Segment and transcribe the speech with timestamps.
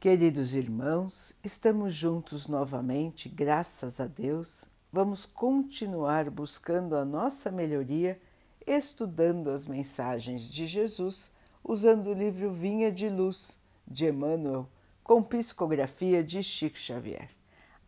[0.00, 4.64] Queridos irmãos, estamos juntos novamente, graças a Deus.
[4.90, 8.18] Vamos continuar buscando a nossa melhoria,
[8.66, 11.30] estudando as mensagens de Jesus,
[11.62, 14.66] usando o livro Vinha de Luz de Emmanuel,
[15.04, 17.28] com psicografia de Chico Xavier.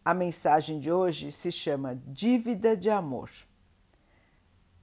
[0.04, 3.30] A mensagem de hoje se chama Dívida de Amor.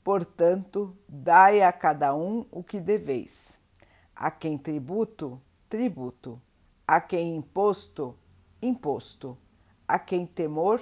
[0.03, 3.59] Portanto, dai a cada um o que deveis.
[4.15, 5.39] A quem tributo,
[5.69, 6.41] tributo
[6.91, 8.17] a quem imposto,
[8.59, 9.37] imposto,
[9.87, 10.81] a quem temor,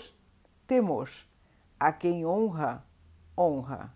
[0.66, 1.10] temor,
[1.78, 2.82] a quem honra,
[3.38, 3.94] honra.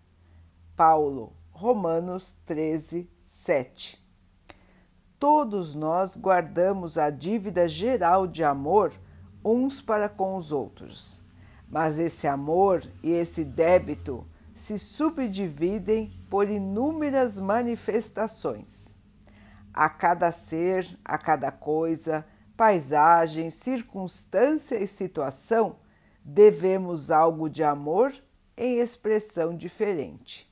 [0.76, 3.98] Paulo, Romanos 13, 7.
[5.18, 8.92] Todos nós guardamos a dívida geral de amor
[9.42, 11.18] uns para com os outros,
[11.66, 18.91] mas esse amor e esse débito se subdividem por inúmeras manifestações
[19.72, 22.24] a cada ser, a cada coisa,
[22.56, 25.76] paisagem, circunstância e situação,
[26.24, 28.12] devemos algo de amor
[28.56, 30.50] em expressão diferente.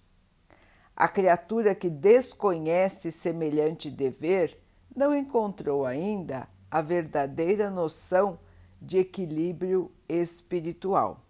[0.97, 4.61] A criatura que desconhece semelhante dever
[4.95, 8.39] não encontrou ainda a verdadeira noção
[8.81, 11.21] de equilíbrio espiritual.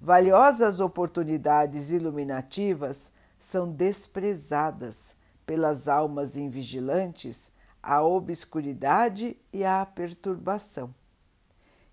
[0.00, 5.16] Valiosas oportunidades iluminativas são desprezadas
[5.46, 7.52] pelas almas invigilantes
[7.84, 10.94] a obscuridade e a perturbação.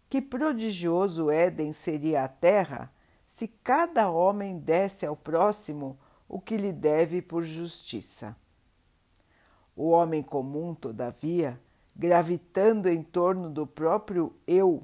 [0.09, 2.91] Que prodigioso Éden seria a terra
[3.25, 8.35] se cada homem desse ao próximo o que lhe deve por justiça.
[9.75, 11.59] O homem comum, todavia,
[11.94, 14.83] gravitando em torno do próprio eu,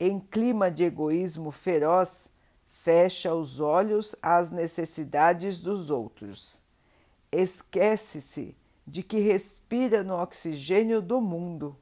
[0.00, 2.28] em clima de egoísmo feroz,
[2.68, 6.63] fecha os olhos às necessidades dos outros
[7.34, 11.76] esquece-se de que respira no oxigênio do mundo,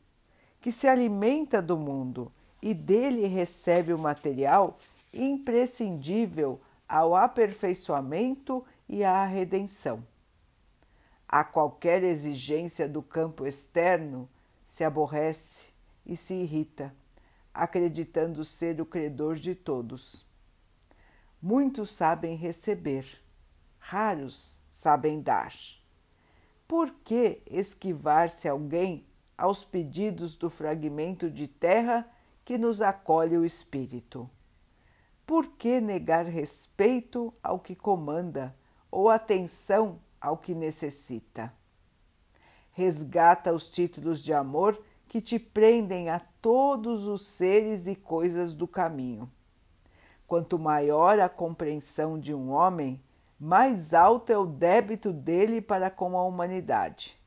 [0.60, 4.78] que se alimenta do mundo e dele recebe o material
[5.12, 10.06] imprescindível ao aperfeiçoamento e à redenção.
[11.28, 14.28] A qualquer exigência do campo externo,
[14.64, 15.70] se aborrece
[16.06, 16.94] e se irrita,
[17.52, 20.26] acreditando ser o credor de todos.
[21.40, 23.20] Muitos sabem receber,
[23.78, 25.54] raros sabem dar.
[26.66, 29.06] Por que esquivar-se alguém
[29.38, 32.08] aos pedidos do fragmento de terra
[32.44, 34.28] que nos acolhe o espírito?
[35.24, 38.54] Por que negar respeito ao que comanda
[38.90, 41.52] ou atenção ao que necessita?
[42.72, 48.66] Resgata os títulos de amor que te prendem a todos os seres e coisas do
[48.66, 49.30] caminho.
[50.26, 53.00] Quanto maior a compreensão de um homem,
[53.44, 57.18] mais alto é o débito dele para com a humanidade.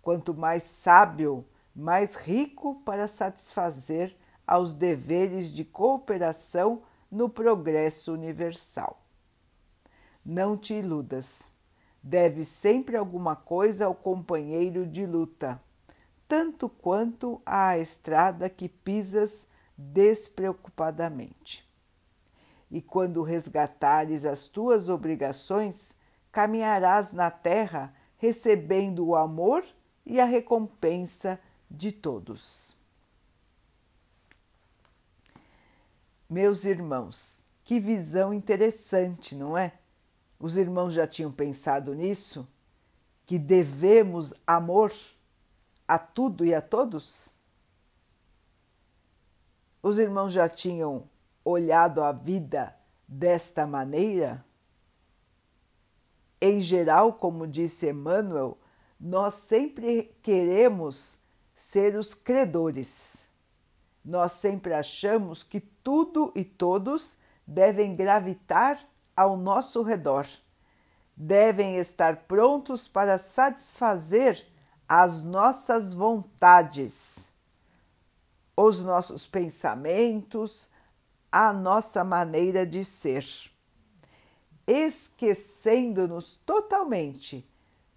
[0.00, 1.44] Quanto mais sábio,
[1.76, 4.16] mais rico para satisfazer
[4.46, 9.02] aos deveres de cooperação no progresso universal.
[10.24, 11.54] Não te iludas.
[12.02, 15.60] Deves sempre alguma coisa ao companheiro de luta,
[16.26, 21.73] tanto quanto à estrada que pisas despreocupadamente
[22.74, 25.94] e quando resgatares as tuas obrigações,
[26.32, 29.64] caminharás na terra recebendo o amor
[30.04, 31.38] e a recompensa
[31.70, 32.76] de todos.
[36.28, 39.74] Meus irmãos, que visão interessante, não é?
[40.36, 42.44] Os irmãos já tinham pensado nisso?
[43.24, 44.92] Que devemos amor
[45.86, 47.36] a tudo e a todos?
[49.80, 51.08] Os irmãos já tinham
[51.44, 52.74] olhado a vida
[53.06, 54.44] desta maneira?
[56.40, 58.58] Em geral, como disse Emmanuel,
[58.98, 61.18] nós sempre queremos
[61.54, 63.26] ser os credores.
[64.04, 67.16] Nós sempre achamos que tudo e todos
[67.46, 68.78] devem gravitar
[69.16, 70.26] ao nosso redor,
[71.16, 74.46] devem estar prontos para satisfazer
[74.88, 77.30] as nossas vontades,
[78.56, 80.68] os nossos pensamentos,
[81.34, 83.26] a nossa maneira de ser,
[84.64, 87.44] esquecendo-nos totalmente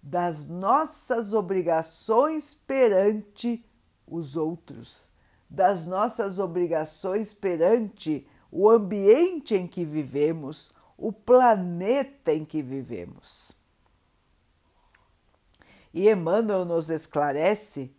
[0.02, 3.64] das nossas obrigações perante
[4.04, 5.12] os outros,
[5.48, 13.56] das nossas obrigações perante o ambiente em que vivemos, o planeta em que vivemos.
[15.94, 17.94] E Emmanuel nos esclarece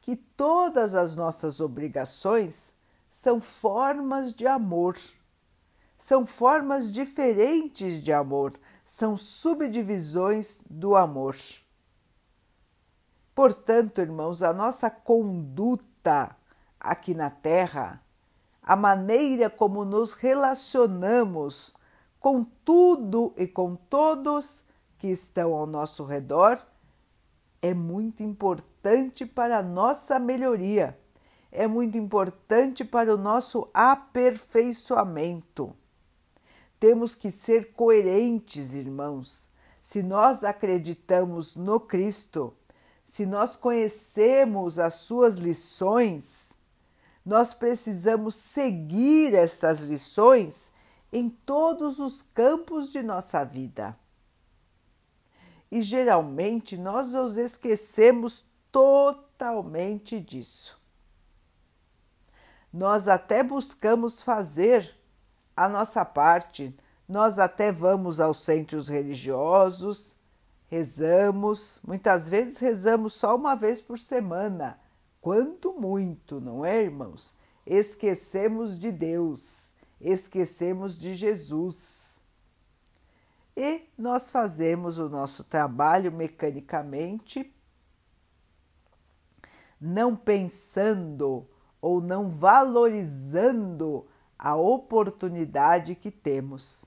[0.00, 2.72] que todas as nossas obrigações
[3.18, 4.96] são formas de amor,
[5.98, 8.54] são formas diferentes de amor,
[8.84, 11.34] são subdivisões do amor.
[13.34, 16.36] Portanto, irmãos, a nossa conduta
[16.78, 18.00] aqui na Terra,
[18.62, 21.74] a maneira como nos relacionamos
[22.20, 24.62] com tudo e com todos
[24.96, 26.64] que estão ao nosso redor,
[27.60, 30.96] é muito importante para a nossa melhoria,
[31.50, 35.74] é muito importante para o nosso aperfeiçoamento.
[36.78, 39.48] Temos que ser coerentes, irmãos.
[39.80, 42.54] Se nós acreditamos no Cristo,
[43.04, 46.52] se nós conhecemos as suas lições,
[47.24, 50.70] nós precisamos seguir estas lições
[51.12, 53.98] em todos os campos de nossa vida.
[55.70, 60.78] E geralmente nós nos esquecemos totalmente disso.
[62.72, 64.94] Nós até buscamos fazer
[65.56, 66.76] a nossa parte,
[67.08, 70.14] nós até vamos aos centros religiosos,
[70.68, 74.78] rezamos, muitas vezes rezamos só uma vez por semana,
[75.20, 77.34] quanto muito, não é, irmãos?
[77.66, 82.22] Esquecemos de Deus, esquecemos de Jesus.
[83.56, 87.52] E nós fazemos o nosso trabalho mecanicamente,
[89.80, 91.48] não pensando
[91.80, 94.06] ou não valorizando
[94.38, 96.84] a oportunidade que temos.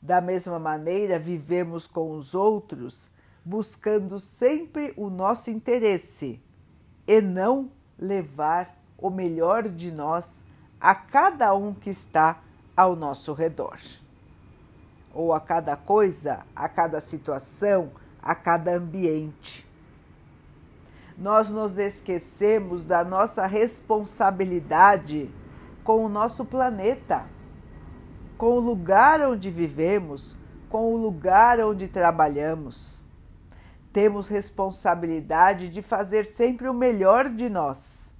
[0.00, 3.10] Da mesma maneira, vivemos com os outros
[3.44, 6.40] buscando sempre o nosso interesse
[7.06, 10.42] e não levar o melhor de nós
[10.80, 12.40] a cada um que está
[12.76, 13.78] ao nosso redor.
[15.12, 17.92] Ou a cada coisa, a cada situação,
[18.22, 19.66] a cada ambiente.
[21.16, 25.30] Nós nos esquecemos da nossa responsabilidade
[25.84, 27.24] com o nosso planeta,
[28.36, 30.36] com o lugar onde vivemos,
[30.68, 33.04] com o lugar onde trabalhamos.
[33.92, 38.12] Temos responsabilidade de fazer sempre o melhor de nós,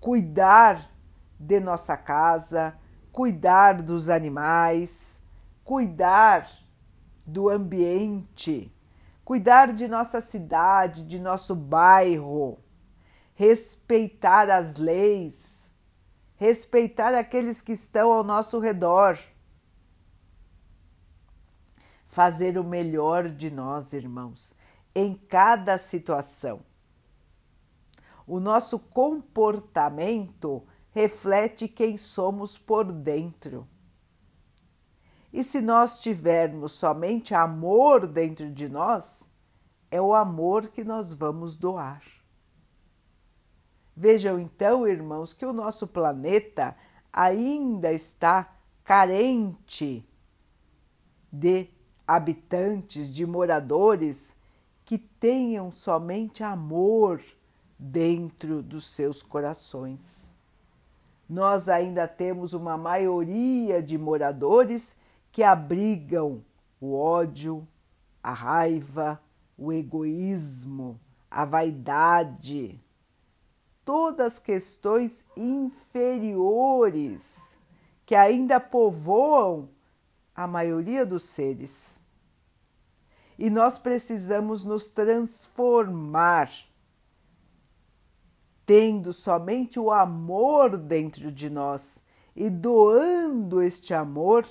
[0.00, 0.90] cuidar
[1.38, 2.74] de nossa casa,
[3.12, 5.22] cuidar dos animais,
[5.62, 6.48] cuidar
[7.24, 8.74] do ambiente,
[9.24, 12.58] cuidar de nossa cidade, de nosso bairro,
[13.34, 15.70] respeitar as leis,
[16.36, 19.18] respeitar aqueles que estão ao nosso redor.
[22.06, 24.54] Fazer o melhor de nós, irmãos
[24.94, 26.60] em cada situação.
[28.26, 33.66] O nosso comportamento reflete quem somos por dentro.
[35.32, 39.26] E se nós tivermos somente amor dentro de nós,
[39.90, 42.02] é o amor que nós vamos doar.
[43.96, 46.76] Vejam então, irmãos, que o nosso planeta
[47.12, 50.06] ainda está carente
[51.32, 51.68] de
[52.06, 54.34] habitantes, de moradores
[54.84, 57.22] que tenham somente amor
[57.78, 60.30] dentro dos seus corações.
[61.28, 64.94] Nós ainda temos uma maioria de moradores
[65.32, 66.44] que abrigam
[66.78, 67.66] o ódio,
[68.22, 69.20] a raiva,
[69.56, 71.00] o egoísmo,
[71.30, 72.78] a vaidade,
[73.84, 76.62] todas questões inferiores
[78.04, 79.70] que ainda povoam
[80.34, 81.98] a maioria dos seres.
[83.38, 86.50] E nós precisamos nos transformar,
[88.66, 92.04] tendo somente o amor dentro de nós
[92.36, 94.46] e doando este amor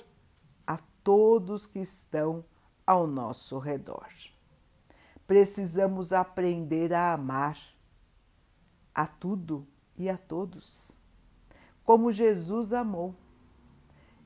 [1.02, 2.44] todos que estão
[2.86, 4.08] ao nosso redor.
[5.26, 7.58] Precisamos aprender a amar
[8.94, 9.66] a tudo
[9.96, 10.92] e a todos,
[11.84, 13.14] como Jesus amou.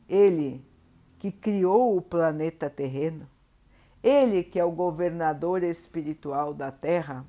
[0.09, 0.65] Ele
[1.19, 3.29] que criou o planeta terreno,
[4.03, 7.27] ele, que é o governador espiritual da terra,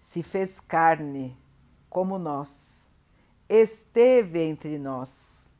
[0.00, 1.36] se fez carne
[1.88, 2.88] como nós,
[3.48, 5.50] esteve entre nós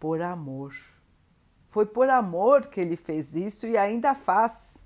[0.00, 0.74] por amor.
[1.78, 4.84] Foi por amor que ele fez isso e ainda faz.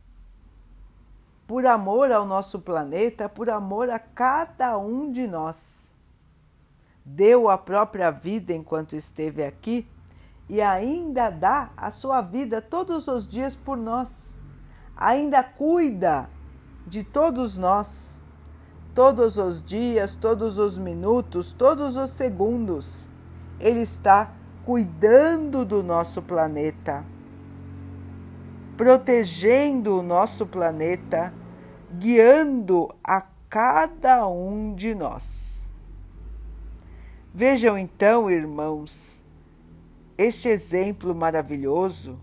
[1.46, 5.90] Por amor ao nosso planeta, por amor a cada um de nós.
[7.02, 9.88] Deu a própria vida enquanto esteve aqui
[10.50, 14.38] e ainda dá a sua vida todos os dias por nós,
[14.94, 16.28] ainda cuida
[16.86, 18.20] de todos nós,
[18.94, 23.08] todos os dias, todos os minutos, todos os segundos.
[23.58, 24.30] Ele está
[24.64, 27.04] cuidando do nosso planeta,
[28.76, 31.34] protegendo o nosso planeta,
[31.92, 35.62] guiando a cada um de nós.
[37.34, 39.22] Vejam então, irmãos,
[40.16, 42.18] este exemplo maravilhoso,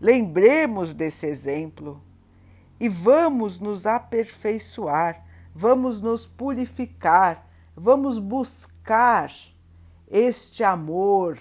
[0.00, 2.00] lembremos desse exemplo
[2.80, 5.24] e vamos nos aperfeiçoar,
[5.54, 9.30] vamos nos purificar, vamos buscar
[10.08, 11.38] este amor,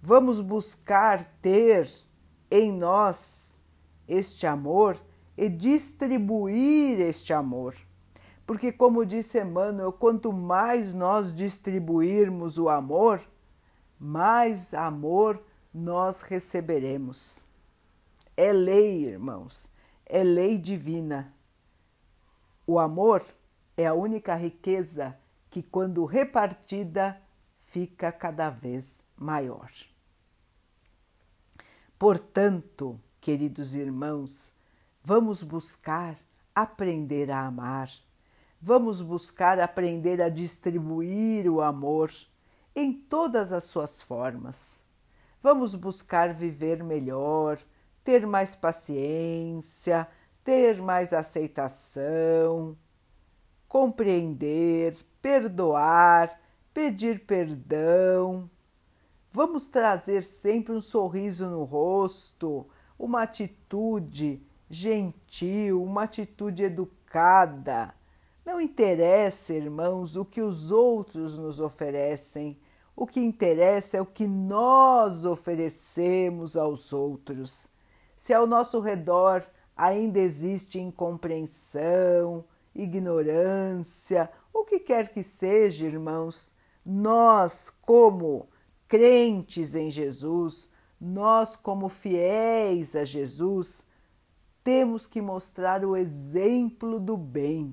[0.00, 1.90] vamos buscar ter
[2.50, 3.60] em nós
[4.06, 5.00] este amor
[5.36, 7.74] e distribuir este amor.
[8.46, 13.20] Porque, como disse Emmanuel, quanto mais nós distribuirmos o amor,
[13.98, 15.42] mais amor
[15.74, 17.44] nós receberemos.
[18.36, 19.70] É lei, irmãos,
[20.04, 21.34] é lei divina.
[22.66, 23.24] O amor
[23.76, 25.18] é a única riqueza
[25.50, 27.20] que, quando repartida,
[27.76, 29.70] fica cada vez maior.
[31.98, 34.54] Portanto, queridos irmãos,
[35.04, 36.16] vamos buscar
[36.54, 37.90] aprender a amar,
[38.58, 42.10] vamos buscar aprender a distribuir o amor
[42.74, 44.82] em todas as suas formas.
[45.42, 47.58] Vamos buscar viver melhor,
[48.02, 50.08] ter mais paciência,
[50.42, 52.74] ter mais aceitação,
[53.68, 56.45] compreender, perdoar,
[56.76, 58.50] pedir perdão.
[59.32, 62.66] Vamos trazer sempre um sorriso no rosto,
[62.98, 67.94] uma atitude gentil, uma atitude educada.
[68.44, 72.58] Não interessa, irmãos, o que os outros nos oferecem,
[72.94, 77.70] o que interessa é o que nós oferecemos aos outros.
[78.18, 86.54] Se ao nosso redor ainda existe incompreensão, ignorância, o que quer que seja, irmãos,
[86.86, 88.48] nós, como
[88.86, 90.68] crentes em Jesus,
[91.00, 93.84] nós, como fiéis a Jesus,
[94.62, 97.72] temos que mostrar o exemplo do bem.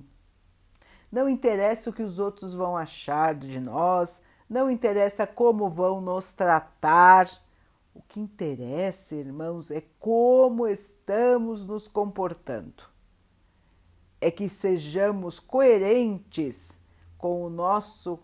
[1.11, 6.31] Não interessa o que os outros vão achar de nós, não interessa como vão nos
[6.31, 7.29] tratar.
[7.93, 12.83] O que interessa, irmãos, é como estamos nos comportando.
[14.19, 16.79] É que sejamos coerentes
[17.17, 18.19] com o nosso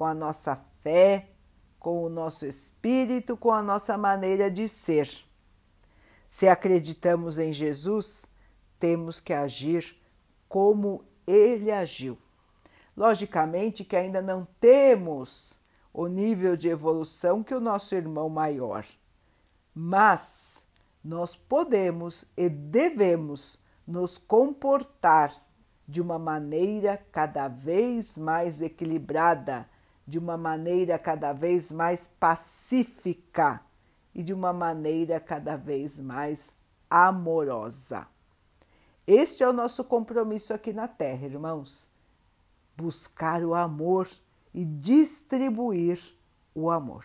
[0.00, 1.28] com a nossa fé,
[1.78, 5.10] com o nosso espírito, com a nossa maneira de ser.
[6.26, 8.24] Se acreditamos em Jesus,
[8.78, 9.94] temos que agir
[10.48, 12.16] como ele agiu.
[12.96, 15.60] Logicamente que ainda não temos
[15.92, 18.86] o nível de evolução que o nosso irmão maior.
[19.74, 20.64] Mas
[21.04, 25.30] nós podemos e devemos nos comportar
[25.86, 29.68] de uma maneira cada vez mais equilibrada,
[30.06, 33.60] de uma maneira cada vez mais pacífica
[34.14, 36.52] e de uma maneira cada vez mais
[36.88, 38.06] amorosa.
[39.06, 41.88] Este é o nosso compromisso aqui na Terra, irmãos.
[42.76, 44.08] Buscar o amor
[44.52, 46.00] e distribuir
[46.54, 47.04] o amor.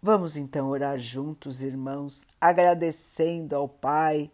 [0.00, 4.30] Vamos então orar juntos, irmãos, agradecendo ao Pai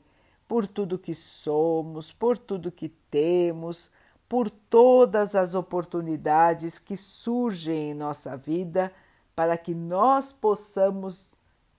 [0.46, 3.90] por tudo que somos, por tudo que temos,
[4.34, 8.92] por todas as oportunidades que surgem em nossa vida
[9.32, 11.36] para que nós possamos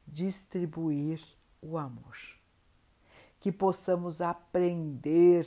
[0.07, 1.19] distribuir
[1.61, 2.15] o amor,
[3.41, 5.45] que possamos aprender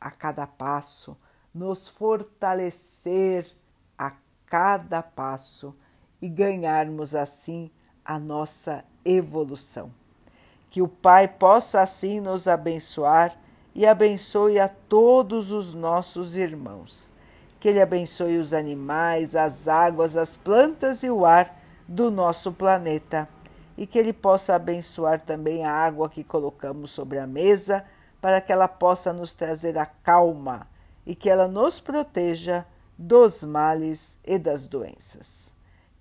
[0.00, 1.16] a cada passo,
[1.52, 3.52] nos fortalecer
[3.98, 4.12] a
[4.46, 5.74] cada passo
[6.22, 7.72] e ganharmos assim
[8.04, 9.92] a nossa evolução.
[10.70, 13.36] Que o Pai possa assim nos abençoar
[13.76, 17.12] e abençoe a todos os nossos irmãos.
[17.60, 21.54] Que Ele abençoe os animais, as águas, as plantas e o ar
[21.86, 23.28] do nosso planeta.
[23.76, 27.84] E que Ele possa abençoar também a água que colocamos sobre a mesa
[28.18, 30.66] para que ela possa nos trazer a calma
[31.04, 32.64] e que ela nos proteja
[32.96, 35.52] dos males e das doenças.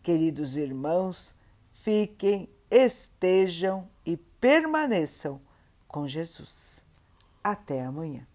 [0.01, 1.35] Queridos irmãos,
[1.73, 5.41] fiquem, estejam e permaneçam
[5.89, 6.84] com Jesus.
[7.45, 8.25] Até amanhã.